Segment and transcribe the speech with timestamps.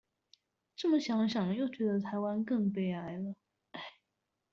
[0.77, 3.35] 這麼想想又覺得台灣更悲哀了